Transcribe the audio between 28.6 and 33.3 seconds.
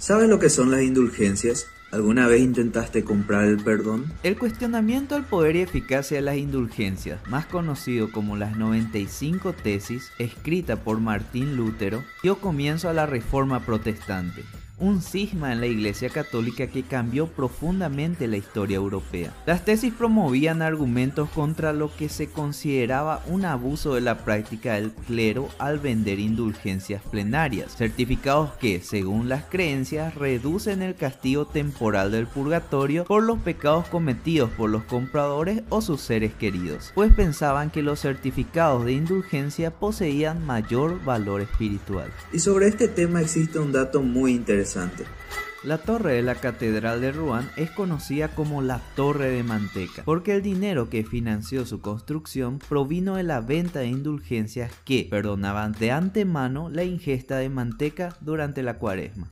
según las creencias, reducen el castigo temporal del purgatorio por